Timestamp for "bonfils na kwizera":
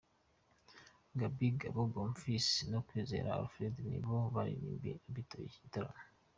1.95-3.35